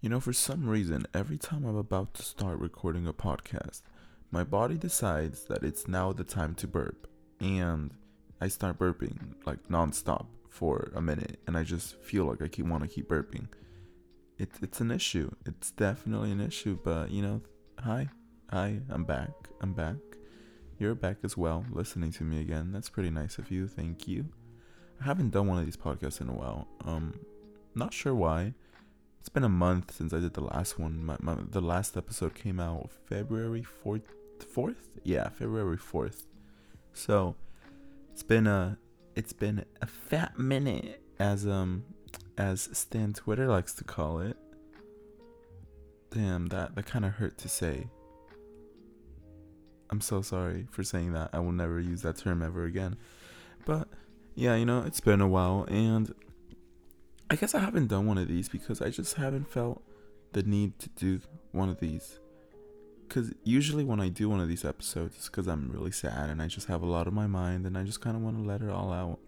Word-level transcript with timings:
You 0.00 0.10
know, 0.10 0.20
for 0.20 0.34
some 0.34 0.68
reason, 0.68 1.06
every 1.14 1.38
time 1.38 1.64
I'm 1.64 1.76
about 1.76 2.12
to 2.14 2.22
start 2.22 2.58
recording 2.58 3.06
a 3.06 3.14
podcast, 3.14 3.80
my 4.30 4.44
body 4.44 4.76
decides 4.76 5.44
that 5.44 5.62
it's 5.62 5.88
now 5.88 6.12
the 6.12 6.22
time 6.22 6.54
to 6.56 6.66
burp. 6.66 7.08
And 7.40 7.94
I 8.38 8.48
start 8.48 8.78
burping 8.78 9.34
like 9.46 9.68
nonstop 9.68 10.26
for 10.50 10.92
a 10.94 11.00
minute, 11.00 11.38
and 11.46 11.56
I 11.56 11.64
just 11.64 11.96
feel 12.02 12.24
like 12.26 12.42
I 12.42 12.48
keep 12.48 12.66
want 12.66 12.82
to 12.82 12.88
keep 12.88 13.08
burping. 13.08 13.48
It, 14.38 14.50
it's 14.60 14.80
an 14.80 14.90
issue. 14.90 15.30
It's 15.46 15.70
definitely 15.70 16.30
an 16.30 16.42
issue, 16.42 16.78
but 16.84 17.10
you 17.10 17.22
know, 17.22 17.40
hi, 17.78 18.10
hi, 18.50 18.80
I'm 18.90 19.04
back. 19.04 19.30
I'm 19.62 19.72
back. 19.72 19.96
You're 20.78 20.94
back 20.94 21.16
as 21.24 21.38
well, 21.38 21.64
listening 21.70 22.12
to 22.12 22.22
me 22.22 22.42
again. 22.42 22.70
That's 22.70 22.90
pretty 22.90 23.10
nice 23.10 23.38
of 23.38 23.50
you. 23.50 23.66
Thank 23.66 24.06
you. 24.06 24.26
I 25.00 25.04
haven't 25.04 25.30
done 25.30 25.46
one 25.46 25.58
of 25.58 25.64
these 25.64 25.76
podcasts 25.76 26.20
in 26.20 26.28
a 26.28 26.34
while. 26.34 26.68
Um, 26.84 27.18
not 27.74 27.94
sure 27.94 28.14
why. 28.14 28.52
It's 29.26 29.32
been 29.32 29.42
a 29.42 29.48
month 29.48 29.92
since 29.92 30.12
I 30.12 30.20
did 30.20 30.34
the 30.34 30.44
last 30.44 30.78
one. 30.78 31.04
My, 31.04 31.16
my 31.18 31.34
the 31.50 31.60
last 31.60 31.96
episode 31.96 32.36
came 32.36 32.60
out 32.60 32.92
February 33.08 33.64
fourth. 33.64 34.14
Fourth? 34.52 35.00
Yeah, 35.02 35.30
February 35.30 35.78
fourth. 35.78 36.28
So 36.92 37.34
it's 38.12 38.22
been 38.22 38.46
a 38.46 38.78
it's 39.16 39.32
been 39.32 39.64
a 39.82 39.86
fat 39.88 40.38
minute, 40.38 41.02
as 41.18 41.44
um 41.44 41.86
as 42.38 42.68
Stan 42.72 43.14
Twitter 43.14 43.48
likes 43.48 43.74
to 43.74 43.82
call 43.82 44.20
it. 44.20 44.36
Damn, 46.12 46.46
that 46.46 46.76
that 46.76 46.86
kind 46.86 47.04
of 47.04 47.14
hurt 47.14 47.36
to 47.38 47.48
say. 47.48 47.88
I'm 49.90 50.00
so 50.00 50.22
sorry 50.22 50.68
for 50.70 50.84
saying 50.84 51.14
that. 51.14 51.30
I 51.32 51.40
will 51.40 51.50
never 51.50 51.80
use 51.80 52.02
that 52.02 52.18
term 52.18 52.42
ever 52.42 52.62
again. 52.62 52.94
But 53.64 53.88
yeah, 54.36 54.54
you 54.54 54.66
know, 54.66 54.84
it's 54.86 55.00
been 55.00 55.20
a 55.20 55.26
while 55.26 55.66
and 55.68 56.14
I 57.28 57.36
guess 57.36 57.54
I 57.54 57.58
haven't 57.58 57.88
done 57.88 58.06
one 58.06 58.18
of 58.18 58.28
these 58.28 58.48
because 58.48 58.80
I 58.80 58.90
just 58.90 59.14
haven't 59.14 59.50
felt 59.50 59.82
the 60.32 60.42
need 60.42 60.78
to 60.78 60.88
do 60.90 61.20
one 61.52 61.68
of 61.68 61.80
these. 61.80 62.20
Cuz 63.08 63.32
usually 63.44 63.84
when 63.84 64.00
I 64.00 64.08
do 64.08 64.28
one 64.28 64.40
of 64.40 64.48
these 64.48 64.64
episodes 64.64 65.16
it's 65.16 65.28
cuz 65.28 65.46
I'm 65.46 65.70
really 65.70 65.92
sad 65.92 66.30
and 66.30 66.40
I 66.40 66.46
just 66.46 66.66
have 66.68 66.82
a 66.82 66.86
lot 66.86 67.06
on 67.06 67.14
my 67.14 67.26
mind 67.26 67.66
and 67.66 67.76
I 67.76 67.82
just 67.82 68.00
kind 68.00 68.16
of 68.16 68.22
want 68.22 68.36
to 68.36 68.42
let 68.42 68.62
it 68.62 68.70
all 68.70 68.92
out. 68.92 69.18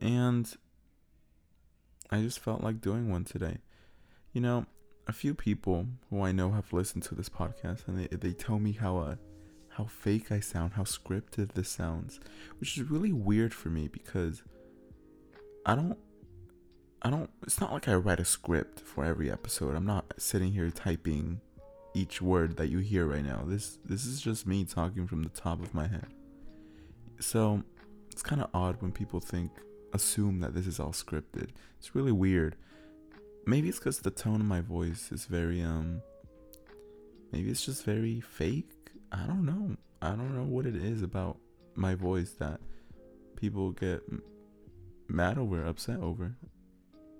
And 0.00 0.54
I 2.10 2.22
just 2.22 2.40
felt 2.40 2.62
like 2.62 2.80
doing 2.80 3.10
one 3.10 3.24
today. 3.24 3.58
You 4.32 4.40
know, 4.40 4.66
a 5.06 5.12
few 5.12 5.34
people 5.34 5.86
who 6.08 6.22
I 6.22 6.32
know 6.32 6.52
have 6.52 6.72
listened 6.72 7.02
to 7.04 7.14
this 7.14 7.28
podcast 7.28 7.86
and 7.86 7.98
they, 7.98 8.16
they 8.16 8.32
tell 8.32 8.58
me 8.58 8.72
how 8.72 8.98
uh, 8.98 9.16
how 9.70 9.84
fake 9.84 10.32
I 10.32 10.40
sound, 10.40 10.72
how 10.72 10.84
scripted 10.84 11.52
this 11.52 11.68
sounds, 11.68 12.18
which 12.58 12.76
is 12.76 12.90
really 12.90 13.12
weird 13.12 13.54
for 13.54 13.68
me 13.68 13.88
because 13.88 14.42
I 15.64 15.74
don't 15.74 15.98
I 17.02 17.10
don't 17.10 17.30
it's 17.42 17.60
not 17.60 17.72
like 17.72 17.88
I 17.88 17.94
write 17.94 18.20
a 18.20 18.24
script 18.24 18.80
for 18.80 19.04
every 19.04 19.30
episode. 19.30 19.76
I'm 19.76 19.86
not 19.86 20.14
sitting 20.18 20.52
here 20.52 20.70
typing 20.70 21.40
each 21.94 22.20
word 22.20 22.56
that 22.56 22.68
you 22.68 22.78
hear 22.78 23.06
right 23.06 23.24
now. 23.24 23.42
This 23.46 23.78
this 23.84 24.04
is 24.04 24.20
just 24.20 24.46
me 24.46 24.64
talking 24.64 25.06
from 25.06 25.22
the 25.22 25.28
top 25.28 25.62
of 25.62 25.74
my 25.74 25.86
head. 25.86 26.06
So, 27.20 27.64
it's 28.12 28.22
kind 28.22 28.40
of 28.40 28.50
odd 28.54 28.80
when 28.80 28.92
people 28.92 29.18
think 29.18 29.50
assume 29.92 30.40
that 30.40 30.54
this 30.54 30.66
is 30.66 30.78
all 30.78 30.92
scripted. 30.92 31.50
It's 31.78 31.94
really 31.94 32.12
weird. 32.12 32.56
Maybe 33.46 33.68
it's 33.68 33.78
cuz 33.78 34.00
the 34.00 34.10
tone 34.10 34.40
of 34.40 34.46
my 34.46 34.60
voice 34.60 35.10
is 35.12 35.26
very 35.26 35.62
um 35.62 36.02
maybe 37.32 37.50
it's 37.50 37.64
just 37.64 37.84
very 37.84 38.20
fake 38.20 38.78
I 39.10 39.26
don't 39.26 39.44
know. 39.44 39.76
I 40.02 40.10
don't 40.10 40.34
know 40.34 40.44
what 40.44 40.66
it 40.66 40.76
is 40.76 41.02
about 41.02 41.38
my 41.74 41.94
voice 41.94 42.32
that 42.38 42.60
people 43.36 43.72
get 43.72 44.02
mad 45.08 45.38
over, 45.38 45.64
upset 45.64 46.00
over. 46.00 46.34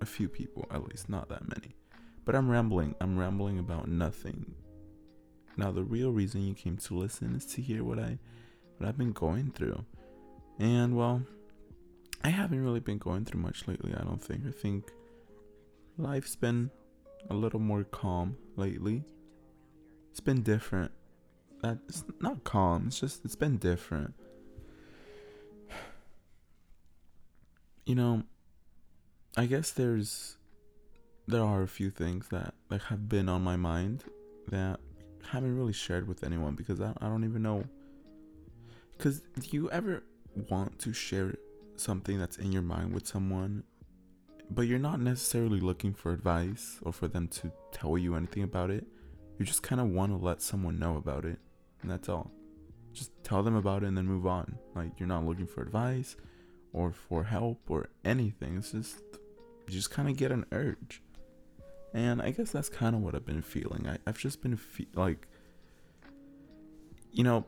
A 0.01 0.05
few 0.05 0.29
people, 0.29 0.65
at 0.71 0.87
least, 0.87 1.09
not 1.09 1.29
that 1.29 1.47
many. 1.47 1.75
But 2.25 2.35
I'm 2.35 2.49
rambling. 2.49 2.95
I'm 3.01 3.17
rambling 3.17 3.59
about 3.59 3.87
nothing. 3.87 4.53
Now, 5.57 5.71
the 5.71 5.83
real 5.83 6.11
reason 6.11 6.41
you 6.41 6.53
came 6.53 6.77
to 6.77 6.93
listen 6.93 7.35
is 7.35 7.45
to 7.47 7.61
hear 7.61 7.83
what 7.83 7.99
I, 7.99 8.17
what 8.77 8.87
I've 8.87 8.97
been 8.97 9.11
going 9.11 9.51
through, 9.51 9.83
and 10.57 10.95
well, 10.95 11.21
I 12.23 12.29
haven't 12.29 12.63
really 12.63 12.79
been 12.79 12.97
going 12.97 13.25
through 13.25 13.41
much 13.41 13.67
lately. 13.67 13.93
I 13.93 14.03
don't 14.03 14.23
think. 14.23 14.43
I 14.47 14.51
think 14.51 14.91
life's 15.97 16.35
been 16.35 16.71
a 17.29 17.33
little 17.33 17.59
more 17.59 17.83
calm 17.83 18.37
lately. 18.55 19.03
It's 20.11 20.19
been 20.19 20.41
different 20.41 20.91
that 21.61 21.77
it's 21.87 22.03
not 22.21 22.43
calm. 22.43 22.85
It's 22.87 22.99
just 22.99 23.25
it's 23.25 23.35
been 23.35 23.57
different. 23.57 24.13
You 27.85 27.95
know, 27.95 28.21
I 29.39 29.45
guess 29.45 29.71
there's 29.71 30.35
there 31.25 31.41
are 31.41 31.61
a 31.61 31.67
few 31.67 31.91
things 31.91 32.27
that 32.27 32.55
like 32.69 32.81
have 32.83 33.07
been 33.07 33.29
on 33.29 33.41
my 33.41 33.55
mind 33.55 34.03
that 34.49 34.81
haven't 35.31 35.57
really 35.57 35.71
shared 35.71 36.09
with 36.09 36.25
anyone 36.25 36.55
because 36.55 36.81
I, 36.81 36.91
I 36.99 37.07
don't 37.07 37.23
even 37.23 37.43
know. 37.43 37.63
Because 38.97 39.21
do 39.39 39.47
you 39.51 39.71
ever 39.71 40.03
want 40.49 40.77
to 40.79 40.91
share 40.91 41.35
something 41.77 42.19
that's 42.19 42.37
in 42.37 42.51
your 42.51 42.63
mind 42.63 42.93
with 42.93 43.07
someone, 43.07 43.63
but 44.51 44.63
you're 44.63 44.77
not 44.77 44.99
necessarily 44.99 45.61
looking 45.61 45.93
for 45.93 46.11
advice 46.11 46.77
or 46.81 46.91
for 46.91 47.07
them 47.07 47.29
to 47.29 47.49
tell 47.71 47.97
you 47.97 48.15
anything 48.15 48.43
about 48.43 48.69
it? 48.69 48.85
You 49.37 49.45
just 49.45 49.63
kind 49.63 49.79
of 49.79 49.87
want 49.87 50.11
to 50.11 50.17
let 50.17 50.41
someone 50.41 50.77
know 50.77 50.97
about 50.97 51.23
it. 51.23 51.39
And 51.81 51.89
that's 51.89 52.09
all. 52.09 52.29
Just 52.91 53.11
tell 53.23 53.41
them 53.41 53.55
about 53.55 53.83
it 53.83 53.85
and 53.85 53.97
then 53.97 54.05
move 54.05 54.27
on. 54.27 54.57
Like 54.75 54.99
you're 54.99 55.07
not 55.07 55.25
looking 55.25 55.47
for 55.47 55.61
advice 55.61 56.17
or 56.73 56.91
for 56.91 57.23
help 57.23 57.61
or 57.69 57.87
anything. 58.03 58.57
It's 58.57 58.73
just 58.73 58.97
you 59.69 59.77
just 59.77 59.91
kind 59.91 60.09
of 60.09 60.17
get 60.17 60.31
an 60.31 60.45
urge. 60.51 61.01
And 61.93 62.21
I 62.21 62.31
guess 62.31 62.51
that's 62.51 62.69
kind 62.69 62.95
of 62.95 63.01
what 63.01 63.15
I've 63.15 63.25
been 63.25 63.41
feeling. 63.41 63.87
I, 63.87 63.97
I've 64.05 64.17
just 64.17 64.41
been 64.41 64.55
fe- 64.57 64.87
like, 64.93 65.27
you 67.11 67.23
know, 67.23 67.45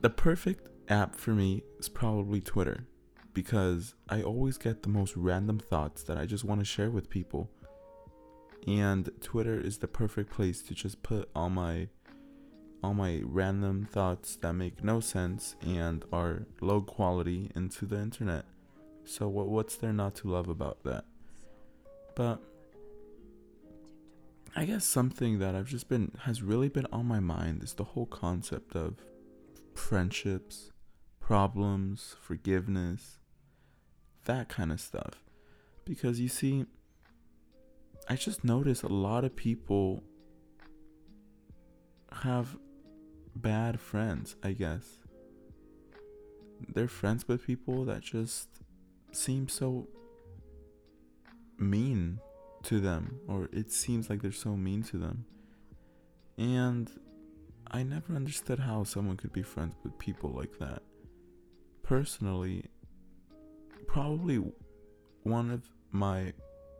the 0.00 0.10
perfect 0.10 0.68
app 0.88 1.14
for 1.14 1.30
me 1.30 1.62
is 1.78 1.88
probably 1.88 2.40
Twitter 2.40 2.86
because 3.32 3.94
I 4.08 4.22
always 4.22 4.58
get 4.58 4.82
the 4.82 4.88
most 4.88 5.16
random 5.16 5.58
thoughts 5.58 6.02
that 6.04 6.18
I 6.18 6.26
just 6.26 6.44
want 6.44 6.60
to 6.60 6.64
share 6.64 6.90
with 6.90 7.10
people. 7.10 7.48
And 8.66 9.08
Twitter 9.20 9.58
is 9.58 9.78
the 9.78 9.88
perfect 9.88 10.32
place 10.32 10.62
to 10.62 10.74
just 10.74 11.02
put 11.02 11.30
all 11.34 11.50
my 11.50 11.88
all 12.82 12.94
my 12.94 13.20
random 13.24 13.86
thoughts 13.90 14.36
that 14.36 14.54
make 14.54 14.82
no 14.82 15.00
sense 15.00 15.54
and 15.60 16.02
are 16.10 16.46
low 16.62 16.80
quality 16.80 17.50
into 17.54 17.84
the 17.84 17.98
internet. 17.98 18.46
So 19.04 19.28
what 19.28 19.48
what's 19.48 19.76
there 19.76 19.92
not 19.92 20.14
to 20.16 20.30
love 20.30 20.48
about 20.48 20.82
that? 20.84 21.04
But 22.14 22.40
I 24.56 24.64
guess 24.64 24.84
something 24.84 25.38
that 25.38 25.54
I've 25.54 25.68
just 25.68 25.88
been 25.88 26.12
has 26.24 26.42
really 26.42 26.68
been 26.68 26.86
on 26.92 27.06
my 27.06 27.20
mind 27.20 27.62
is 27.62 27.74
the 27.74 27.84
whole 27.84 28.06
concept 28.06 28.74
of 28.74 28.96
friendships, 29.74 30.70
problems, 31.20 32.16
forgiveness, 32.20 33.18
that 34.24 34.48
kind 34.48 34.72
of 34.72 34.80
stuff. 34.80 35.22
Because 35.84 36.20
you 36.20 36.28
see 36.28 36.66
I 38.08 38.16
just 38.16 38.42
notice 38.42 38.82
a 38.82 38.88
lot 38.88 39.24
of 39.24 39.36
people 39.36 40.02
have 42.22 42.56
bad 43.36 43.78
friends, 43.78 44.34
I 44.42 44.52
guess. 44.52 44.98
They're 46.74 46.88
friends 46.88 47.28
with 47.28 47.46
people 47.46 47.84
that 47.84 48.00
just 48.02 48.48
seem 49.12 49.48
so 49.48 49.86
mean 51.60 52.20
to 52.64 52.80
them, 52.80 53.20
or 53.28 53.48
it 53.52 53.72
seems 53.72 54.10
like 54.10 54.22
they're 54.22 54.32
so 54.32 54.56
mean 54.56 54.82
to 54.84 54.98
them. 54.98 55.24
And 56.36 56.90
I 57.70 57.82
never 57.82 58.14
understood 58.14 58.58
how 58.58 58.84
someone 58.84 59.16
could 59.16 59.32
be 59.32 59.42
friends 59.42 59.74
with 59.82 59.98
people 59.98 60.30
like 60.30 60.58
that. 60.58 60.82
Personally, 61.82 62.64
probably 63.86 64.42
one 65.22 65.50
of 65.50 65.68
my 65.90 66.32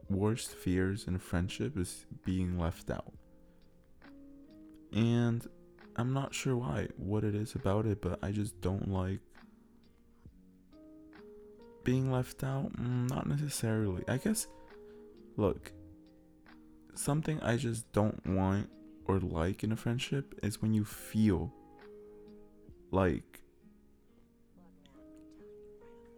worst 0.09 0.53
fears 0.53 1.05
in 1.07 1.19
friendship 1.19 1.77
is 1.79 2.07
being 2.25 2.59
left 2.59 2.91
out. 2.91 3.13
And 4.93 5.47
I'm 5.97 6.13
not 6.13 6.35
sure 6.35 6.57
why, 6.57 6.89
what 6.97 7.25
it 7.25 7.35
is 7.35 7.55
about 7.55 7.87
it, 7.87 8.01
but 8.01 8.19
I 8.23 8.33
just 8.33 8.61
don't 8.61 8.91
like 8.91 9.21
being 11.85 12.11
left 12.11 12.43
out. 12.43 12.73
Mm, 12.77 13.09
not 13.11 13.29
necessarily. 13.29 14.03
I 14.09 14.17
guess, 14.17 14.49
look, 15.37 15.73
something 16.95 17.41
I 17.41 17.57
just 17.57 17.91
don't 17.93 18.25
want 18.27 18.69
or 19.07 19.19
like 19.19 19.65
in 19.65 19.73
a 19.73 19.77
friendship 19.77 20.35
is 20.43 20.63
when 20.63 20.73
you 20.75 20.85
feel 20.85 21.53
like 22.91 23.41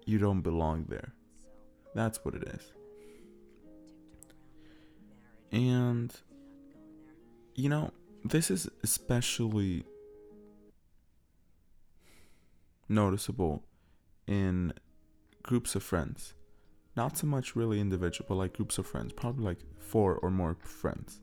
you 0.05 0.19
don't 0.19 0.41
belong 0.41 0.87
there. 0.89 1.13
That's 1.95 2.25
what 2.25 2.35
it 2.35 2.45
is. 2.45 2.73
And, 5.53 6.13
you 7.55 7.69
know, 7.69 7.93
this 8.25 8.51
is 8.51 8.69
especially 8.83 9.85
noticeable 12.89 13.63
in 14.27 14.73
groups 15.43 15.75
of 15.75 15.83
friends. 15.83 16.35
Not 16.97 17.17
so 17.17 17.27
much 17.27 17.57
really 17.57 17.81
individual, 17.81 18.27
but 18.29 18.35
like 18.37 18.55
groups 18.55 18.79
of 18.79 18.87
friends, 18.87 19.13
probably 19.13 19.45
like 19.45 19.59
four 19.79 20.17
or 20.17 20.31
more 20.31 20.57
friends, 20.63 21.21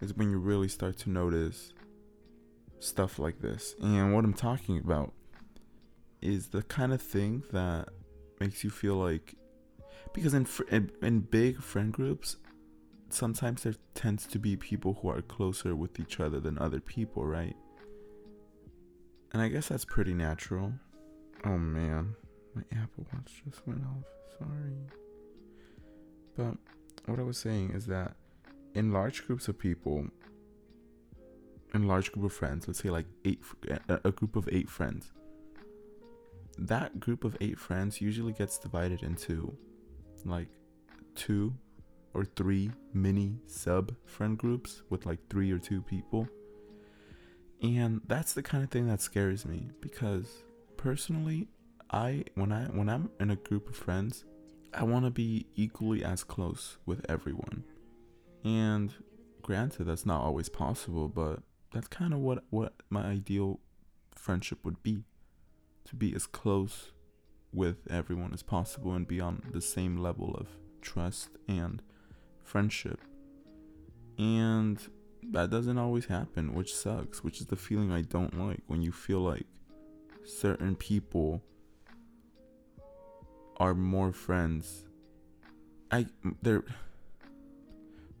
is 0.00 0.14
when 0.14 0.30
you 0.30 0.38
really 0.38 0.68
start 0.68 0.96
to 0.98 1.10
notice 1.10 1.72
stuff 2.78 3.18
like 3.18 3.40
this. 3.40 3.74
And 3.80 4.14
what 4.14 4.24
I'm 4.24 4.34
talking 4.34 4.78
about 4.78 5.12
is 6.20 6.48
the 6.48 6.62
kind 6.62 6.92
of 6.92 7.02
thing 7.02 7.42
that 7.52 7.88
makes 8.40 8.64
you 8.64 8.70
feel 8.70 8.96
like 8.96 9.34
because 10.12 10.34
in, 10.34 10.44
fr- 10.44 10.68
in 10.70 10.90
in 11.02 11.20
big 11.20 11.60
friend 11.60 11.92
groups 11.92 12.36
sometimes 13.10 13.62
there 13.62 13.74
tends 13.94 14.26
to 14.26 14.38
be 14.38 14.56
people 14.56 14.98
who 15.00 15.08
are 15.08 15.22
closer 15.22 15.74
with 15.74 16.00
each 16.00 16.18
other 16.20 16.40
than 16.40 16.58
other 16.58 16.80
people, 16.80 17.24
right? 17.24 17.54
And 19.32 19.40
I 19.40 19.48
guess 19.48 19.68
that's 19.68 19.84
pretty 19.84 20.14
natural. 20.14 20.72
Oh 21.44 21.58
man, 21.58 22.16
my 22.54 22.62
Apple 22.72 23.06
Watch 23.12 23.42
just 23.44 23.66
went 23.66 23.82
off. 23.82 24.04
Sorry. 24.38 24.76
But 26.36 26.56
what 27.06 27.18
I 27.18 27.22
was 27.22 27.38
saying 27.38 27.72
is 27.74 27.86
that 27.86 28.16
in 28.74 28.92
large 28.92 29.26
groups 29.26 29.48
of 29.48 29.58
people, 29.58 30.08
in 31.72 31.86
large 31.86 32.12
group 32.12 32.26
of 32.26 32.32
friends, 32.32 32.66
let's 32.66 32.80
say 32.80 32.90
like 32.90 33.06
eight, 33.24 33.40
a 33.88 34.10
group 34.10 34.36
of 34.36 34.48
eight 34.50 34.68
friends, 34.68 35.12
that 36.58 37.00
group 37.00 37.24
of 37.24 37.36
eight 37.40 37.58
friends 37.58 38.00
usually 38.00 38.32
gets 38.32 38.58
divided 38.58 39.02
into 39.02 39.56
like 40.24 40.48
two 41.14 41.54
or 42.14 42.24
three 42.24 42.70
mini 42.92 43.38
sub 43.46 43.94
friend 44.06 44.38
groups 44.38 44.82
with 44.88 45.04
like 45.04 45.18
three 45.28 45.50
or 45.50 45.58
two 45.58 45.82
people. 45.82 46.28
And 47.62 48.00
that's 48.06 48.34
the 48.34 48.42
kind 48.42 48.62
of 48.62 48.70
thing 48.70 48.86
that 48.88 49.00
scares 49.00 49.44
me 49.44 49.70
because 49.80 50.44
personally, 50.76 51.48
I 51.94 52.24
when 52.34 52.50
I 52.50 52.64
when 52.64 52.88
I'm 52.88 53.08
in 53.20 53.30
a 53.30 53.36
group 53.36 53.68
of 53.68 53.76
friends, 53.76 54.24
I 54.74 54.82
want 54.82 55.04
to 55.04 55.12
be 55.12 55.46
equally 55.54 56.04
as 56.04 56.24
close 56.24 56.78
with 56.84 57.06
everyone. 57.08 57.62
And 58.44 58.92
granted 59.42 59.84
that's 59.84 60.04
not 60.04 60.20
always 60.20 60.48
possible, 60.48 61.08
but 61.08 61.38
that's 61.72 61.86
kind 61.86 62.12
of 62.12 62.18
what 62.18 62.42
what 62.50 62.72
my 62.90 63.04
ideal 63.04 63.60
friendship 64.12 64.58
would 64.64 64.82
be. 64.82 65.04
To 65.84 65.94
be 65.94 66.12
as 66.16 66.26
close 66.26 66.90
with 67.52 67.86
everyone 67.88 68.32
as 68.34 68.42
possible 68.42 68.94
and 68.94 69.06
be 69.06 69.20
on 69.20 69.42
the 69.52 69.60
same 69.60 69.96
level 69.96 70.34
of 70.34 70.48
trust 70.80 71.28
and 71.46 71.80
friendship. 72.42 72.98
And 74.18 74.80
that 75.30 75.50
doesn't 75.50 75.78
always 75.78 76.06
happen, 76.06 76.54
which 76.54 76.74
sucks, 76.74 77.22
which 77.22 77.40
is 77.40 77.46
the 77.46 77.56
feeling 77.56 77.92
I 77.92 78.02
don't 78.02 78.36
like 78.36 78.62
when 78.66 78.82
you 78.82 78.90
feel 78.90 79.20
like 79.20 79.46
certain 80.24 80.74
people 80.74 81.42
are 83.56 83.74
more 83.74 84.12
friends. 84.12 84.84
I 85.90 86.06
they're 86.42 86.64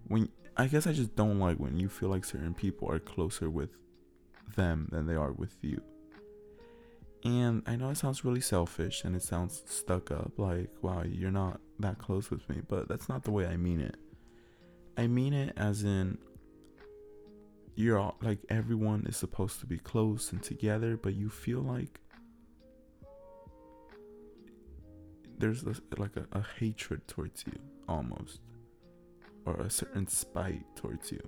when 0.06 0.28
I 0.56 0.66
guess 0.66 0.86
I 0.86 0.92
just 0.92 1.16
don't 1.16 1.40
like 1.40 1.58
when 1.58 1.76
you 1.76 1.88
feel 1.88 2.08
like 2.08 2.24
certain 2.24 2.54
people 2.54 2.90
are 2.90 2.98
closer 2.98 3.50
with 3.50 3.70
them 4.56 4.88
than 4.92 5.06
they 5.06 5.14
are 5.14 5.32
with 5.32 5.56
you. 5.62 5.82
And 7.24 7.62
I 7.66 7.76
know 7.76 7.88
it 7.88 7.96
sounds 7.96 8.24
really 8.24 8.42
selfish 8.42 9.02
and 9.04 9.16
it 9.16 9.22
sounds 9.22 9.62
stuck 9.66 10.10
up 10.10 10.32
like 10.36 10.70
wow, 10.82 11.02
you're 11.04 11.30
not 11.30 11.60
that 11.80 11.98
close 11.98 12.30
with 12.30 12.48
me, 12.48 12.60
but 12.68 12.88
that's 12.88 13.08
not 13.08 13.24
the 13.24 13.30
way 13.30 13.46
I 13.46 13.56
mean 13.56 13.80
it. 13.80 13.96
I 14.96 15.06
mean 15.06 15.32
it 15.32 15.54
as 15.56 15.82
in 15.82 16.18
you're 17.76 17.98
all 17.98 18.16
like 18.22 18.38
everyone 18.48 19.04
is 19.06 19.16
supposed 19.16 19.58
to 19.60 19.66
be 19.66 19.78
close 19.78 20.30
and 20.32 20.42
together, 20.42 20.96
but 20.96 21.14
you 21.14 21.28
feel 21.28 21.60
like 21.60 22.00
there's 25.44 25.80
like 25.98 26.16
a, 26.16 26.26
a 26.32 26.44
hatred 26.58 27.06
towards 27.06 27.44
you 27.46 27.58
almost 27.86 28.40
or 29.44 29.56
a 29.60 29.68
certain 29.68 30.06
spite 30.06 30.64
towards 30.74 31.12
you. 31.12 31.20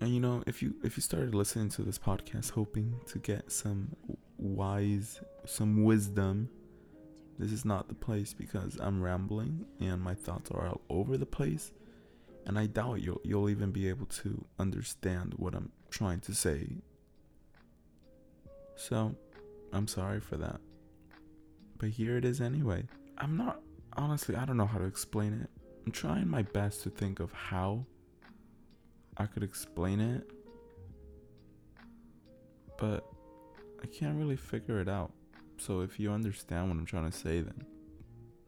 And 0.00 0.14
you 0.14 0.20
know, 0.20 0.42
if 0.46 0.62
you 0.62 0.74
if 0.84 0.96
you 0.96 1.00
started 1.00 1.34
listening 1.34 1.68
to 1.70 1.82
this 1.82 1.98
podcast 1.98 2.50
hoping 2.52 2.94
to 3.06 3.18
get 3.18 3.50
some 3.50 3.96
wise 4.38 5.20
some 5.46 5.82
wisdom, 5.82 6.48
this 7.38 7.50
is 7.50 7.64
not 7.64 7.88
the 7.88 7.94
place 7.94 8.32
because 8.32 8.78
I'm 8.80 9.02
rambling 9.02 9.66
and 9.80 10.00
my 10.00 10.14
thoughts 10.14 10.50
are 10.52 10.68
all 10.68 10.82
over 10.90 11.16
the 11.16 11.26
place 11.26 11.72
and 12.46 12.56
I 12.56 12.66
doubt 12.66 13.02
you'll 13.02 13.20
you'll 13.24 13.50
even 13.50 13.72
be 13.72 13.88
able 13.88 14.06
to 14.06 14.44
understand 14.58 15.34
what 15.36 15.54
I'm 15.54 15.72
trying 15.90 16.20
to 16.20 16.34
say. 16.34 16.68
So, 18.76 19.14
I'm 19.72 19.88
sorry 19.88 20.20
for 20.20 20.36
that. 20.36 20.60
But 21.78 21.90
here 21.90 22.16
it 22.16 22.24
is 22.24 22.40
anyway. 22.40 22.84
I'm 23.18 23.36
not 23.36 23.60
honestly, 23.96 24.36
I 24.36 24.44
don't 24.44 24.56
know 24.56 24.66
how 24.66 24.78
to 24.78 24.84
explain 24.84 25.40
it. 25.42 25.50
I'm 25.86 25.92
trying 25.92 26.28
my 26.28 26.42
best 26.42 26.82
to 26.84 26.90
think 26.90 27.20
of 27.20 27.32
how 27.32 27.86
I 29.16 29.26
could 29.26 29.42
explain 29.42 30.00
it. 30.00 30.30
But 32.78 33.06
I 33.82 33.86
can't 33.86 34.18
really 34.18 34.36
figure 34.36 34.80
it 34.80 34.88
out. 34.88 35.12
So 35.58 35.80
if 35.80 36.00
you 36.00 36.10
understand 36.10 36.68
what 36.68 36.76
I'm 36.76 36.86
trying 36.86 37.10
to 37.10 37.16
say 37.16 37.40
then 37.40 37.64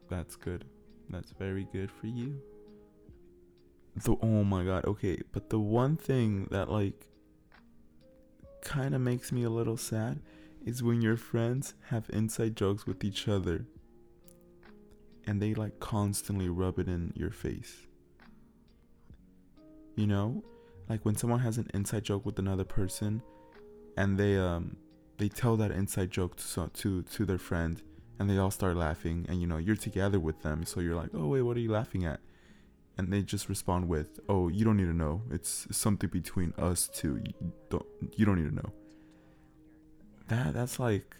that's 0.09 0.35
good. 0.35 0.65
That's 1.09 1.31
very 1.31 1.67
good 1.71 1.89
for 1.89 2.07
you 2.07 2.41
the 4.03 4.15
oh 4.21 4.43
my 4.43 4.63
god 4.63 4.85
okay 4.85 5.19
but 5.31 5.49
the 5.49 5.59
one 5.59 5.97
thing 5.97 6.47
that 6.51 6.69
like 6.69 7.07
kind 8.61 8.93
of 8.93 9.01
makes 9.01 9.31
me 9.31 9.43
a 9.43 9.49
little 9.49 9.77
sad 9.77 10.19
is 10.65 10.83
when 10.83 11.01
your 11.01 11.17
friends 11.17 11.73
have 11.89 12.09
inside 12.09 12.55
jokes 12.55 12.85
with 12.85 13.03
each 13.03 13.27
other 13.27 13.65
and 15.27 15.41
they 15.41 15.53
like 15.53 15.79
constantly 15.79 16.49
rub 16.49 16.79
it 16.79 16.87
in 16.87 17.13
your 17.15 17.31
face 17.31 17.87
you 19.95 20.07
know 20.07 20.43
like 20.89 21.03
when 21.05 21.15
someone 21.15 21.39
has 21.39 21.57
an 21.57 21.67
inside 21.73 22.03
joke 22.03 22.25
with 22.25 22.39
another 22.39 22.63
person 22.63 23.21
and 23.97 24.17
they 24.17 24.37
um 24.37 24.75
they 25.17 25.27
tell 25.27 25.57
that 25.57 25.71
inside 25.71 26.09
joke 26.09 26.35
to 26.37 26.69
to 26.73 27.03
to 27.03 27.25
their 27.25 27.37
friend 27.37 27.81
and 28.19 28.29
they 28.29 28.37
all 28.37 28.51
start 28.51 28.75
laughing 28.75 29.25
and 29.29 29.39
you 29.41 29.47
know 29.47 29.57
you're 29.57 29.75
together 29.75 30.19
with 30.19 30.41
them 30.41 30.65
so 30.65 30.79
you're 30.79 30.95
like 30.95 31.09
oh 31.13 31.27
wait 31.27 31.41
what 31.41 31.55
are 31.55 31.61
you 31.61 31.71
laughing 31.71 32.05
at 32.05 32.19
and 32.97 33.13
they 33.13 33.21
just 33.21 33.47
respond 33.47 33.87
with, 33.87 34.19
"Oh, 34.27 34.47
you 34.47 34.65
don't 34.65 34.77
need 34.77 34.85
to 34.85 34.93
know. 34.93 35.21
It's 35.29 35.67
something 35.71 36.09
between 36.09 36.53
us 36.57 36.87
two. 36.87 37.17
You 37.23 37.51
don't 37.69 37.85
you 38.15 38.25
don't 38.25 38.41
need 38.41 38.49
to 38.49 38.55
know." 38.55 38.71
That 40.27 40.53
that's 40.53 40.79
like 40.79 41.15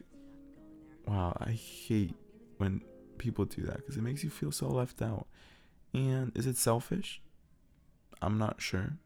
wow, 1.08 1.38
I 1.40 1.52
hate 1.52 2.16
when 2.58 2.82
people 3.18 3.46
do 3.46 3.64
that 3.64 3.86
cuz 3.86 3.98
it 3.98 4.02
makes 4.02 4.24
you 4.24 4.30
feel 4.30 4.52
so 4.52 4.68
left 4.68 5.02
out. 5.02 5.28
And 5.94 6.32
is 6.36 6.46
it 6.46 6.58
selfish? 6.58 7.22
I'm 8.22 8.38
not 8.38 8.62
sure. 8.62 8.98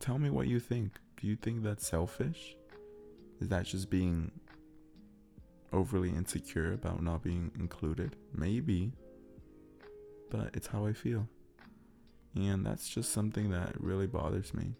Tell 0.00 0.18
me 0.18 0.30
what 0.30 0.48
you 0.48 0.60
think. 0.60 0.98
Do 1.20 1.26
you 1.26 1.36
think 1.36 1.62
that's 1.62 1.86
selfish? 1.86 2.56
Is 3.40 3.48
that 3.48 3.66
just 3.66 3.90
being 3.90 4.32
overly 5.72 6.10
insecure 6.10 6.72
about 6.72 7.02
not 7.02 7.22
being 7.22 7.50
included? 7.58 8.16
Maybe. 8.34 8.92
But 10.30 10.50
it's 10.54 10.68
how 10.68 10.86
I 10.86 10.92
feel. 10.92 11.28
And 12.34 12.64
that's 12.64 12.88
just 12.88 13.12
something 13.12 13.50
that 13.50 13.80
really 13.80 14.06
bothers 14.06 14.54
me. 14.54 14.74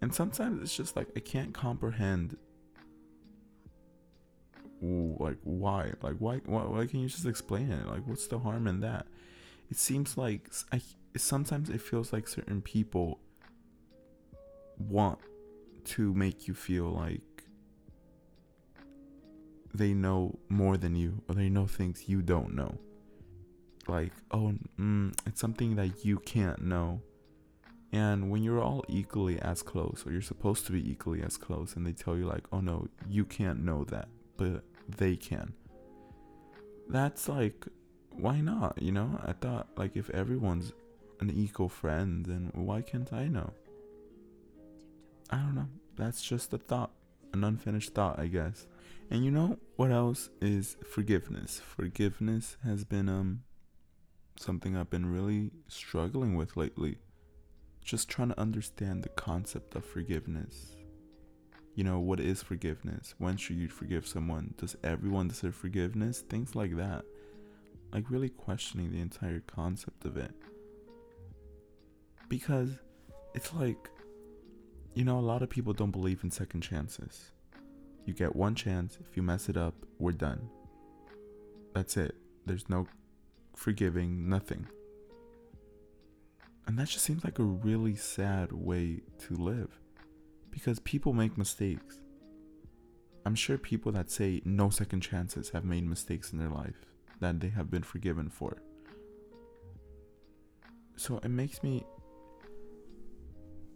And 0.00 0.14
sometimes 0.14 0.62
it's 0.62 0.76
just 0.76 0.96
like 0.96 1.08
I 1.16 1.20
can't 1.20 1.52
comprehend 1.52 2.36
like 4.80 5.38
why? 5.42 5.92
Like 6.02 6.16
why, 6.18 6.40
why 6.46 6.62
why 6.62 6.86
can 6.86 7.00
you 7.00 7.08
just 7.08 7.26
explain 7.26 7.70
it? 7.70 7.86
Like 7.86 8.06
what's 8.06 8.26
the 8.26 8.38
harm 8.38 8.66
in 8.66 8.80
that? 8.80 9.06
It 9.70 9.76
seems 9.76 10.16
like 10.16 10.50
i 10.72 10.80
sometimes 11.16 11.68
it 11.68 11.80
feels 11.80 12.12
like 12.12 12.28
certain 12.28 12.62
people 12.62 13.18
want 14.78 15.18
to 15.84 16.14
make 16.14 16.46
you 16.46 16.54
feel 16.54 16.90
like 16.90 17.22
they 19.74 19.94
know 19.94 20.38
more 20.48 20.76
than 20.76 20.94
you 20.94 21.22
or 21.28 21.34
they 21.34 21.48
know 21.48 21.66
things 21.66 22.08
you 22.08 22.22
don't 22.22 22.54
know. 22.54 22.78
Like, 23.86 24.12
oh, 24.30 24.54
mm, 24.78 25.14
it's 25.26 25.40
something 25.40 25.76
that 25.76 26.04
you 26.04 26.18
can't 26.18 26.62
know. 26.62 27.00
And 27.90 28.30
when 28.30 28.42
you're 28.42 28.60
all 28.60 28.84
equally 28.86 29.40
as 29.40 29.62
close, 29.62 30.04
or 30.06 30.12
you're 30.12 30.20
supposed 30.20 30.66
to 30.66 30.72
be 30.72 30.90
equally 30.90 31.22
as 31.22 31.38
close, 31.38 31.74
and 31.74 31.86
they 31.86 31.92
tell 31.92 32.16
you, 32.18 32.26
like, 32.26 32.44
oh 32.52 32.60
no, 32.60 32.88
you 33.08 33.24
can't 33.24 33.64
know 33.64 33.84
that, 33.84 34.08
but 34.36 34.62
they 34.88 35.16
can. 35.16 35.54
That's 36.88 37.28
like, 37.28 37.66
why 38.10 38.40
not? 38.40 38.80
You 38.80 38.92
know, 38.92 39.20
I 39.24 39.32
thought, 39.32 39.68
like, 39.76 39.96
if 39.96 40.10
everyone's 40.10 40.72
an 41.20 41.30
eco 41.30 41.68
friend, 41.68 42.24
then 42.24 42.50
why 42.54 42.80
can't 42.82 43.12
I 43.12 43.28
know? 43.28 43.52
I 45.30 45.36
don't 45.36 45.54
know. 45.54 45.68
That's 45.96 46.22
just 46.22 46.52
a 46.54 46.58
thought, 46.58 46.92
an 47.32 47.44
unfinished 47.44 47.94
thought, 47.94 48.18
I 48.18 48.26
guess. 48.26 48.66
And 49.10 49.24
you 49.24 49.30
know 49.30 49.58
what 49.76 49.90
else 49.90 50.30
is 50.40 50.76
forgiveness? 50.84 51.60
Forgiveness 51.64 52.56
has 52.64 52.84
been 52.84 53.08
um 53.08 53.42
something 54.36 54.76
I've 54.76 54.90
been 54.90 55.12
really 55.12 55.50
struggling 55.66 56.36
with 56.36 56.56
lately. 56.56 56.98
Just 57.82 58.08
trying 58.08 58.28
to 58.28 58.40
understand 58.40 59.02
the 59.02 59.08
concept 59.10 59.74
of 59.74 59.84
forgiveness. 59.84 60.77
You 61.78 61.84
know, 61.84 62.00
what 62.00 62.18
is 62.18 62.42
forgiveness? 62.42 63.14
When 63.18 63.36
should 63.36 63.54
you 63.54 63.68
forgive 63.68 64.04
someone? 64.04 64.52
Does 64.56 64.76
everyone 64.82 65.28
deserve 65.28 65.54
forgiveness? 65.54 66.22
Things 66.22 66.56
like 66.56 66.74
that. 66.76 67.04
like 67.92 68.10
really 68.10 68.30
questioning 68.30 68.90
the 68.90 69.00
entire 69.00 69.38
concept 69.46 70.04
of 70.04 70.16
it. 70.16 70.32
Because 72.28 72.70
it's 73.32 73.54
like, 73.54 73.88
you 74.94 75.04
know, 75.04 75.20
a 75.20 75.20
lot 75.20 75.42
of 75.42 75.50
people 75.50 75.72
don't 75.72 75.92
believe 75.92 76.24
in 76.24 76.32
second 76.32 76.62
chances. 76.62 77.30
You 78.06 78.12
get 78.12 78.34
one 78.34 78.56
chance, 78.56 78.98
if 79.08 79.16
you 79.16 79.22
mess 79.22 79.48
it 79.48 79.56
up, 79.56 79.76
we're 80.00 80.10
done. 80.10 80.50
That's 81.76 81.96
it. 81.96 82.16
There's 82.44 82.68
no 82.68 82.88
forgiving, 83.54 84.28
nothing. 84.28 84.66
And 86.66 86.76
that 86.76 86.88
just 86.88 87.04
seems 87.04 87.22
like 87.22 87.38
a 87.38 87.44
really 87.44 87.94
sad 87.94 88.50
way 88.50 89.02
to 89.28 89.36
live. 89.36 89.78
Because 90.50 90.78
people 90.80 91.12
make 91.12 91.38
mistakes. 91.38 92.00
I'm 93.24 93.34
sure 93.34 93.58
people 93.58 93.92
that 93.92 94.10
say 94.10 94.40
no 94.44 94.70
second 94.70 95.00
chances 95.00 95.50
have 95.50 95.64
made 95.64 95.86
mistakes 95.86 96.32
in 96.32 96.38
their 96.38 96.48
life 96.48 96.86
that 97.20 97.40
they 97.40 97.48
have 97.48 97.70
been 97.70 97.82
forgiven 97.82 98.30
for. 98.30 98.62
So 100.96 101.18
it 101.18 101.28
makes 101.28 101.62
me 101.62 101.84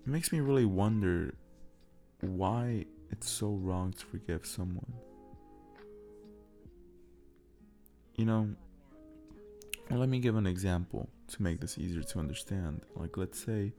it 0.05 0.09
makes 0.09 0.33
me 0.33 0.41
really 0.41 0.65
wonder 0.65 1.35
why 2.21 2.87
it's 3.11 3.29
so 3.29 3.51
wrong 3.51 3.93
to 3.93 4.07
forgive 4.07 4.45
someone. 4.45 4.93
You 8.17 8.25
know, 8.25 8.49
let 9.91 10.09
me 10.09 10.19
give 10.19 10.37
an 10.37 10.47
example 10.47 11.09
to 11.29 11.43
make 11.43 11.61
this 11.61 11.79
easier 11.79 12.03
to 12.03 12.19
understand. 12.19 12.83
Like 12.97 13.17
let's 13.17 13.39
say 13.39 13.73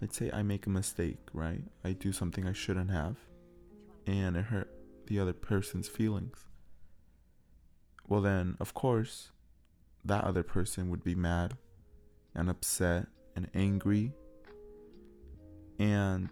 let's 0.00 0.16
say 0.16 0.30
I 0.32 0.42
make 0.42 0.66
a 0.66 0.70
mistake, 0.70 1.18
right? 1.32 1.62
I 1.84 1.92
do 1.92 2.12
something 2.12 2.46
I 2.46 2.52
shouldn't 2.52 2.90
have 2.90 3.16
and 4.06 4.36
it 4.36 4.46
hurt 4.46 4.70
the 5.06 5.18
other 5.18 5.32
person's 5.32 5.88
feelings. 5.88 6.46
Well, 8.08 8.20
then, 8.20 8.56
of 8.58 8.74
course, 8.74 9.30
that 10.04 10.24
other 10.24 10.42
person 10.42 10.90
would 10.90 11.04
be 11.04 11.14
mad 11.14 11.56
and 12.34 12.48
upset 12.48 13.06
and 13.36 13.48
angry. 13.54 14.12
And 15.78 16.30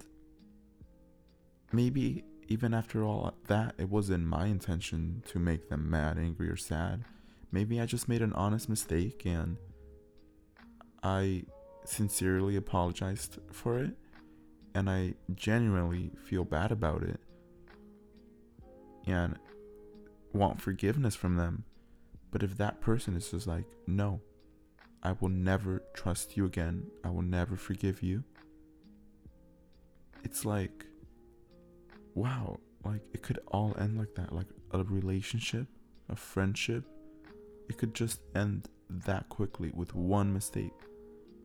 maybe 1.73 2.25
even 2.49 2.75
after 2.75 3.05
all 3.05 3.35
that, 3.47 3.75
it 3.79 3.89
wasn't 3.89 4.27
my 4.27 4.47
intention 4.47 5.23
to 5.29 5.39
make 5.39 5.69
them 5.69 5.89
mad, 5.89 6.19
angry, 6.19 6.49
or 6.49 6.57
sad. 6.57 7.05
Maybe 7.53 7.81
I 7.81 7.87
just 7.87 8.09
made 8.09 8.23
an 8.23 8.33
honest 8.33 8.69
mistake 8.69 9.23
and 9.25 9.57
I 11.03 11.45
sincerely 11.89 12.55
apologized 12.57 13.39
for 13.51 13.79
it 13.79 13.93
and 14.75 14.89
I 14.91 15.15
genuinely 15.35 16.11
feel 16.23 16.45
bad 16.45 16.71
about 16.71 17.03
it 17.03 17.19
and 19.07 19.37
want 20.33 20.61
forgiveness 20.61 21.17
from 21.17 21.37
them. 21.37 21.65
But 22.31 22.43
if 22.43 22.59
that 22.59 22.81
person 22.81 23.17
is 23.17 23.31
just 23.31 23.47
like, 23.47 23.65
no, 23.87 24.21
I 25.03 25.13
will 25.19 25.31
never 25.31 25.83
trust 25.95 26.37
you 26.37 26.45
again, 26.45 26.87
I 27.03 27.09
will 27.09 27.23
never 27.23 27.57
forgive 27.57 28.03
you, 28.03 28.23
it's 30.23 30.45
like, 30.45 30.85
wow, 32.15 32.61
like 32.85 33.01
it 33.15 33.23
could 33.23 33.39
all 33.49 33.75
end 33.79 33.97
like 33.99 34.15
that. 34.17 34.33
Like 34.33 34.49
a 34.73 34.85
relationship, 34.85 35.67
a 36.11 36.17
friendship, 36.17 36.85
it 37.69 37.79
could 37.79 37.95
just 37.95 38.21
end 38.35 38.69
that 38.91 39.29
quickly 39.29 39.71
with 39.75 39.95
one 39.95 40.33
mistake. 40.33 40.73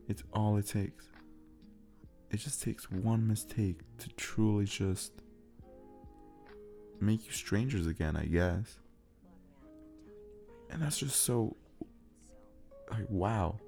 It's 0.08 0.22
all 0.32 0.56
it 0.56 0.66
takes. 0.66 1.08
It 2.30 2.38
just 2.38 2.62
takes 2.62 2.90
one 2.90 3.26
mistake 3.26 3.80
to 3.98 4.08
truly 4.10 4.64
just 4.64 5.12
make 7.00 7.26
you 7.26 7.32
strangers 7.32 7.86
again, 7.86 8.16
I 8.16 8.26
guess. 8.26 8.78
And 10.70 10.82
that's 10.82 10.98
just 10.98 11.22
so 11.22 11.56
like 12.90 13.08
wow. 13.08 13.58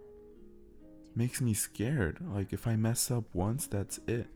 Makes 1.14 1.40
me 1.40 1.54
scared. 1.54 2.18
Like 2.20 2.52
if 2.52 2.66
I 2.66 2.76
mess 2.76 3.10
up 3.10 3.24
once, 3.32 3.66
that's 3.66 3.98
it. 4.06 4.26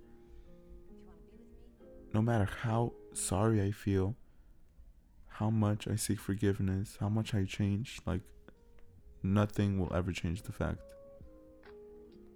No 2.15 2.23
matter 2.23 2.49
how 2.63 2.93
sorry 3.13 3.63
I 3.63 3.71
feel, 3.71 4.17
how 5.27 5.51
much 5.51 5.87
I 5.87 5.97
seek 5.97 6.19
forgiveness, 6.19 6.97
how 6.99 7.09
much 7.09 7.35
I 7.35 7.45
change, 7.45 8.01
like 8.07 8.23
nothing 9.23 9.79
will 9.79 9.95
ever 9.95 10.13
change 10.13 10.43
the 10.43 10.53
fact 10.53 10.79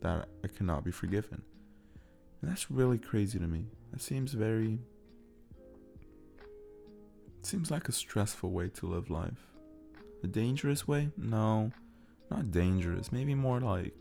that 0.04 0.28
I 0.44 0.48
cannot 0.48 0.84
be 0.84 0.90
forgiven. 0.90 1.42
And 2.40 2.50
that's 2.50 2.70
really 2.70 2.98
crazy 2.98 3.38
to 3.38 3.46
me. 3.46 3.66
That 3.92 4.00
seems 4.00 4.32
very 4.32 4.78
Seems 7.44 7.70
like 7.70 7.90
a 7.90 7.92
stressful 7.92 8.50
way 8.50 8.70
to 8.70 8.86
live 8.86 9.10
life. 9.10 9.52
A 10.22 10.26
dangerous 10.26 10.88
way? 10.88 11.10
No, 11.18 11.72
not 12.30 12.50
dangerous. 12.50 13.12
Maybe 13.12 13.34
more 13.34 13.60
like. 13.60 13.92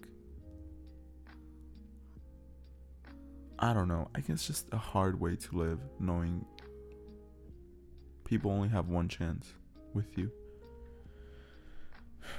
I 3.60 3.74
don't 3.74 3.90
know. 3.90 4.08
I 4.16 4.22
guess 4.22 4.48
just 4.48 4.68
a 4.72 4.78
hard 4.78 5.20
way 5.20 5.36
to 5.36 5.58
live, 5.58 5.80
knowing 6.00 6.46
people 8.24 8.50
only 8.50 8.70
have 8.70 8.88
one 8.88 9.10
chance 9.10 9.52
with 9.94 10.18
you. 10.18 10.32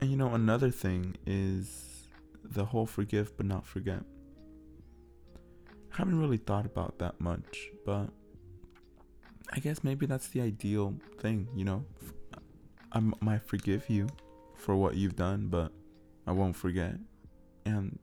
And 0.00 0.10
you 0.10 0.16
know, 0.16 0.34
another 0.34 0.70
thing 0.70 1.16
is 1.26 1.95
the 2.52 2.64
whole 2.64 2.86
forgive 2.86 3.36
but 3.36 3.46
not 3.46 3.66
forget. 3.66 4.02
I 5.92 5.96
haven't 5.96 6.18
really 6.20 6.36
thought 6.36 6.66
about 6.66 6.98
that 6.98 7.20
much, 7.20 7.70
but 7.84 8.08
I 9.52 9.60
guess 9.60 9.82
maybe 9.82 10.06
that's 10.06 10.28
the 10.28 10.42
ideal 10.42 10.94
thing, 11.18 11.48
you 11.54 11.64
know. 11.64 11.84
I 12.92 13.00
might 13.20 13.42
forgive 13.42 13.88
you 13.88 14.08
for 14.54 14.76
what 14.76 14.96
you've 14.96 15.16
done, 15.16 15.48
but 15.48 15.72
I 16.26 16.32
won't 16.32 16.56
forget. 16.56 16.94
And 17.64 17.98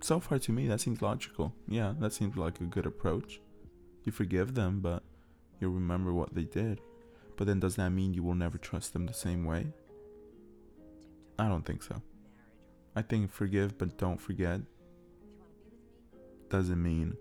so 0.00 0.20
far 0.20 0.38
to 0.38 0.52
me, 0.52 0.66
that 0.68 0.80
seems 0.80 1.02
logical. 1.02 1.54
Yeah, 1.68 1.94
that 2.00 2.12
seems 2.12 2.36
like 2.36 2.60
a 2.60 2.64
good 2.64 2.86
approach. 2.86 3.40
You 4.04 4.12
forgive 4.12 4.54
them, 4.54 4.80
but 4.80 5.02
you 5.60 5.70
remember 5.70 6.12
what 6.12 6.34
they 6.34 6.44
did. 6.44 6.80
But 7.36 7.46
then 7.46 7.60
does 7.60 7.76
that 7.76 7.90
mean 7.90 8.14
you 8.14 8.22
will 8.22 8.34
never 8.34 8.58
trust 8.58 8.92
them 8.92 9.06
the 9.06 9.14
same 9.14 9.44
way? 9.44 9.66
I 11.38 11.48
don't 11.48 11.64
think 11.64 11.82
so. 11.82 12.00
I 12.96 13.02
think 13.02 13.32
forgive 13.32 13.76
but 13.78 13.98
don't 13.98 14.20
forget 14.20 14.60
doesn't 16.48 16.82
mean 16.82 17.16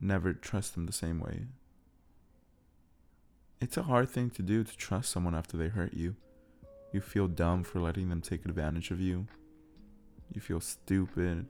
never 0.00 0.32
trust 0.32 0.74
them 0.74 0.86
the 0.86 0.92
same 0.92 1.20
way. 1.20 1.46
It's 3.60 3.76
a 3.76 3.82
hard 3.82 4.08
thing 4.08 4.30
to 4.30 4.42
do 4.42 4.62
to 4.64 4.76
trust 4.76 5.10
someone 5.10 5.34
after 5.34 5.56
they 5.56 5.68
hurt 5.68 5.92
you. 5.94 6.14
You 6.92 7.00
feel 7.00 7.28
dumb 7.28 7.64
for 7.64 7.80
letting 7.80 8.08
them 8.08 8.20
take 8.20 8.44
advantage 8.44 8.90
of 8.90 9.00
you. 9.00 9.26
You 10.32 10.40
feel 10.40 10.60
stupid. 10.60 11.46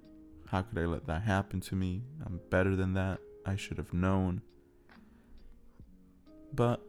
How 0.47 0.63
could 0.63 0.79
I 0.79 0.87
let 0.87 1.07
that 1.07 1.23
happen 1.23 1.61
to 1.63 1.77
me? 1.77 2.03
I'm 2.25 2.41
better 2.51 2.75
than 2.75 2.95
that. 2.95 3.21
I 3.45 3.57
should 3.57 3.77
have 3.77 3.93
known. 3.93 4.41
But 6.53 6.81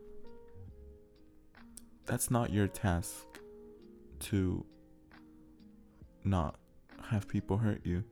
that's 2.05 2.31
not 2.31 2.51
your 2.51 2.67
task 2.67 3.25
to 4.21 4.65
not 6.29 6.55
have 7.09 7.27
people 7.27 7.57
hurt 7.57 7.81
you. 7.86 8.03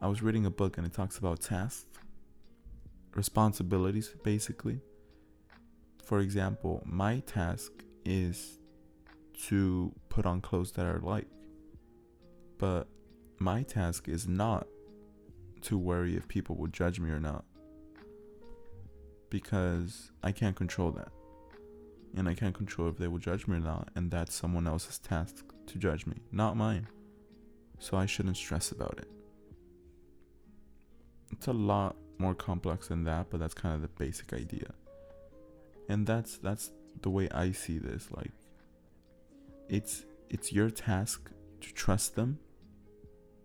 I 0.00 0.08
was 0.08 0.22
reading 0.22 0.46
a 0.46 0.50
book 0.50 0.76
and 0.76 0.86
it 0.86 0.92
talks 0.92 1.16
about 1.18 1.40
tasks 1.40 1.86
responsibilities 3.14 4.14
basically. 4.22 4.80
For 6.04 6.20
example, 6.20 6.82
my 6.84 7.20
task 7.20 7.72
is 8.04 8.58
to 9.44 9.92
put 10.08 10.26
on 10.26 10.40
clothes 10.40 10.72
that 10.72 10.86
I 10.86 10.96
like. 10.96 11.28
But 12.58 12.88
my 13.38 13.62
task 13.62 14.08
is 14.08 14.26
not 14.26 14.66
to 15.62 15.78
worry 15.78 16.16
if 16.16 16.28
people 16.28 16.56
will 16.56 16.68
judge 16.68 17.00
me 17.00 17.10
or 17.10 17.20
not. 17.20 17.44
Because 19.30 20.10
I 20.22 20.32
can't 20.32 20.56
control 20.56 20.90
that. 20.92 21.08
And 22.16 22.28
I 22.28 22.34
can't 22.34 22.54
control 22.54 22.88
if 22.88 22.98
they 22.98 23.08
will 23.08 23.18
judge 23.18 23.46
me 23.46 23.56
or 23.56 23.60
not. 23.60 23.88
And 23.94 24.10
that's 24.10 24.34
someone 24.34 24.66
else's 24.66 24.98
task 24.98 25.51
to 25.66 25.78
judge 25.78 26.06
me, 26.06 26.16
not 26.30 26.56
mine. 26.56 26.88
So 27.78 27.96
I 27.96 28.06
shouldn't 28.06 28.36
stress 28.36 28.70
about 28.70 28.98
it. 28.98 29.08
It's 31.32 31.46
a 31.48 31.52
lot 31.52 31.96
more 32.18 32.34
complex 32.34 32.88
than 32.88 33.04
that, 33.04 33.26
but 33.30 33.40
that's 33.40 33.54
kind 33.54 33.74
of 33.74 33.82
the 33.82 33.88
basic 33.88 34.32
idea. 34.32 34.74
And 35.88 36.06
that's 36.06 36.38
that's 36.38 36.70
the 37.00 37.10
way 37.10 37.28
I 37.30 37.52
see 37.52 37.78
this. 37.78 38.08
Like 38.10 38.30
it's 39.68 40.04
it's 40.30 40.52
your 40.52 40.70
task 40.70 41.30
to 41.60 41.72
trust 41.72 42.14
them 42.14 42.38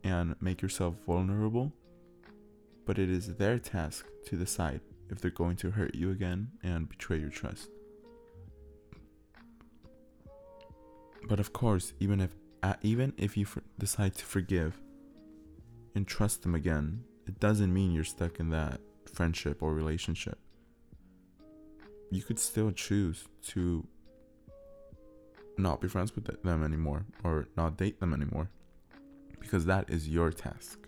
and 0.03 0.35
make 0.39 0.61
yourself 0.61 0.95
vulnerable, 1.05 1.73
but 2.85 2.99
it 2.99 3.09
is 3.09 3.35
their 3.35 3.57
task 3.57 4.05
to 4.25 4.35
decide 4.35 4.81
if 5.09 5.19
they're 5.19 5.31
going 5.31 5.55
to 5.57 5.71
hurt 5.71 5.95
you 5.95 6.11
again 6.11 6.49
and 6.63 6.89
betray 6.89 7.17
your 7.17 7.29
trust. 7.29 7.69
But 11.27 11.39
of 11.39 11.51
course, 11.51 11.93
even 11.99 12.21
if 12.21 12.35
uh, 12.63 12.75
even 12.81 13.13
if 13.17 13.37
you 13.37 13.45
for- 13.45 13.63
decide 13.77 14.15
to 14.15 14.25
forgive 14.25 14.79
and 15.93 16.07
trust 16.07 16.41
them 16.43 16.55
again, 16.55 17.03
it 17.27 17.39
doesn't 17.39 17.73
mean 17.73 17.91
you're 17.91 18.03
stuck 18.03 18.39
in 18.39 18.49
that 18.51 18.79
friendship 19.05 19.61
or 19.61 19.73
relationship. 19.73 20.39
You 22.09 22.21
could 22.21 22.39
still 22.39 22.71
choose 22.71 23.25
to 23.47 23.85
not 25.57 25.81
be 25.81 25.87
friends 25.87 26.15
with 26.15 26.25
them 26.43 26.63
anymore 26.63 27.05
or 27.23 27.47
not 27.57 27.77
date 27.77 27.99
them 27.99 28.13
anymore. 28.13 28.49
Because 29.39 29.65
that 29.65 29.89
is 29.89 30.07
your 30.07 30.31
task, 30.31 30.87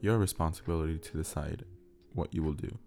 your 0.00 0.18
responsibility 0.18 0.98
to 0.98 1.16
decide 1.16 1.64
what 2.14 2.32
you 2.34 2.42
will 2.42 2.52
do. 2.52 2.78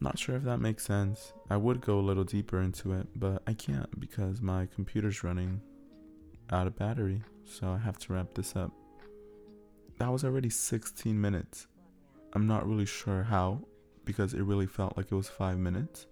Not 0.00 0.18
sure 0.18 0.36
if 0.36 0.44
that 0.44 0.58
makes 0.58 0.84
sense. 0.84 1.32
I 1.50 1.56
would 1.56 1.80
go 1.80 1.98
a 1.98 2.00
little 2.00 2.24
deeper 2.24 2.60
into 2.60 2.92
it, 2.92 3.08
but 3.16 3.42
I 3.46 3.52
can't 3.52 3.98
because 3.98 4.40
my 4.40 4.66
computer's 4.66 5.24
running 5.24 5.60
out 6.50 6.66
of 6.66 6.76
battery, 6.76 7.22
so 7.44 7.70
I 7.70 7.78
have 7.78 7.98
to 7.98 8.12
wrap 8.12 8.34
this 8.34 8.54
up. 8.54 8.72
That 9.98 10.12
was 10.12 10.24
already 10.24 10.50
16 10.50 11.20
minutes. 11.20 11.66
I'm 12.32 12.46
not 12.46 12.66
really 12.66 12.86
sure 12.86 13.24
how 13.24 13.60
because 14.04 14.34
it 14.34 14.42
really 14.42 14.66
felt 14.66 14.96
like 14.96 15.10
it 15.10 15.14
was 15.14 15.28
5 15.28 15.58
minutes. 15.58 16.06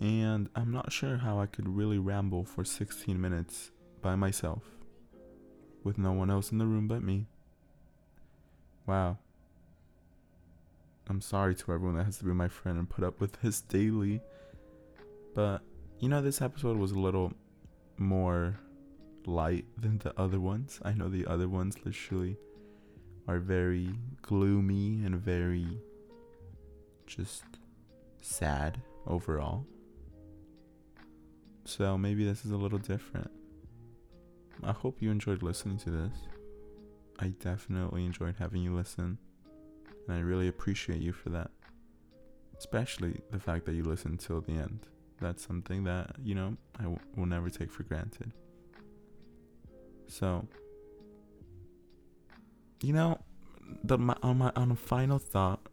And 0.00 0.48
I'm 0.56 0.72
not 0.72 0.92
sure 0.92 1.16
how 1.16 1.38
I 1.38 1.46
could 1.46 1.68
really 1.68 1.98
ramble 1.98 2.44
for 2.44 2.64
16 2.64 3.20
minutes 3.20 3.70
by 4.02 4.16
myself 4.16 4.62
with 5.84 5.98
no 5.98 6.12
one 6.12 6.30
else 6.30 6.50
in 6.50 6.58
the 6.58 6.66
room 6.66 6.88
but 6.88 7.02
me. 7.02 7.26
Wow. 8.86 9.18
I'm 11.08 11.20
sorry 11.20 11.54
to 11.54 11.72
everyone 11.72 11.96
that 11.96 12.04
has 12.04 12.18
to 12.18 12.24
be 12.24 12.32
my 12.32 12.48
friend 12.48 12.78
and 12.78 12.88
put 12.88 13.04
up 13.04 13.20
with 13.20 13.40
this 13.42 13.60
daily. 13.78 14.20
But, 15.34 15.62
you 15.98 16.08
know, 16.08 16.22
this 16.22 16.40
episode 16.40 16.76
was 16.76 16.92
a 16.92 16.98
little 16.98 17.32
more 17.98 18.58
light 19.26 19.66
than 19.78 19.98
the 19.98 20.18
other 20.18 20.40
ones. 20.40 20.80
I 20.84 20.92
know 20.92 21.08
the 21.08 21.26
other 21.26 21.48
ones 21.48 21.76
literally 21.84 22.36
are 23.26 23.38
very 23.38 23.90
gloomy 24.22 25.02
and 25.04 25.16
very 25.16 25.66
just 27.06 27.44
sad 28.20 28.80
overall. 29.06 29.66
So 31.64 31.96
maybe 31.96 32.24
this 32.24 32.44
is 32.44 32.50
a 32.50 32.56
little 32.56 32.78
different. 32.78 33.30
I 34.62 34.72
hope 34.72 35.00
you 35.00 35.10
enjoyed 35.10 35.42
listening 35.42 35.78
to 35.78 35.90
this. 35.90 36.12
I 37.18 37.28
definitely 37.28 38.04
enjoyed 38.04 38.36
having 38.38 38.62
you 38.62 38.74
listen, 38.74 39.18
and 40.06 40.16
I 40.16 40.20
really 40.20 40.48
appreciate 40.48 41.00
you 41.00 41.12
for 41.12 41.30
that. 41.30 41.50
Especially 42.56 43.20
the 43.30 43.40
fact 43.40 43.64
that 43.66 43.74
you 43.74 43.82
listened 43.82 44.20
till 44.20 44.40
the 44.40 44.52
end. 44.52 44.86
That's 45.20 45.44
something 45.46 45.84
that, 45.84 46.16
you 46.22 46.34
know, 46.34 46.56
I 46.78 46.84
w- 46.84 47.00
will 47.16 47.26
never 47.26 47.50
take 47.50 47.70
for 47.70 47.82
granted. 47.82 48.32
So, 50.06 50.46
you 52.82 52.92
know, 52.92 53.18
the 53.82 53.98
my, 53.98 54.16
on 54.22 54.38
my 54.38 54.52
on 54.56 54.70
a 54.70 54.76
final 54.76 55.18
thought, 55.18 55.68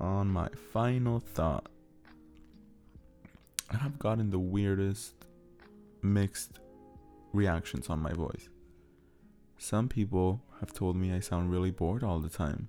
on 0.00 0.28
my 0.28 0.48
final 0.72 1.20
thought, 1.20 1.68
I 3.70 3.76
have 3.76 3.98
gotten 3.98 4.30
the 4.30 4.38
weirdest 4.38 5.14
mixed 6.02 6.60
reactions 7.32 7.88
on 7.88 8.00
my 8.00 8.12
voice. 8.12 8.48
Some 9.56 9.88
people 9.88 10.42
have 10.60 10.72
told 10.72 10.96
me 10.96 11.12
I 11.12 11.20
sound 11.20 11.50
really 11.50 11.70
bored 11.70 12.02
all 12.02 12.20
the 12.20 12.28
time. 12.28 12.68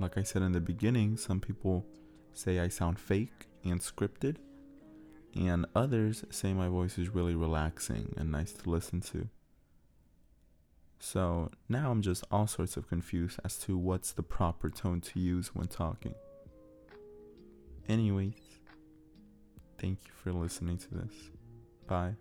Like 0.00 0.16
I 0.16 0.22
said 0.22 0.42
in 0.42 0.52
the 0.52 0.60
beginning, 0.60 1.16
some 1.16 1.40
people 1.40 1.86
say 2.32 2.60
I 2.60 2.68
sound 2.68 2.98
fake 2.98 3.48
and 3.64 3.80
scripted, 3.80 4.36
and 5.34 5.66
others 5.74 6.24
say 6.30 6.52
my 6.52 6.68
voice 6.68 6.98
is 6.98 7.08
really 7.08 7.34
relaxing 7.34 8.14
and 8.16 8.30
nice 8.30 8.52
to 8.52 8.70
listen 8.70 9.00
to. 9.02 9.28
So 11.00 11.50
now 11.68 11.90
I'm 11.90 12.02
just 12.02 12.24
all 12.30 12.46
sorts 12.46 12.76
of 12.76 12.88
confused 12.88 13.38
as 13.44 13.56
to 13.60 13.76
what's 13.78 14.12
the 14.12 14.22
proper 14.22 14.68
tone 14.68 15.00
to 15.00 15.20
use 15.20 15.54
when 15.54 15.66
talking. 15.68 16.14
Anyways, 17.88 18.34
thank 19.78 19.98
you 20.04 20.12
for 20.22 20.32
listening 20.32 20.76
to 20.78 20.94
this. 20.94 21.14
Bye. 21.86 22.14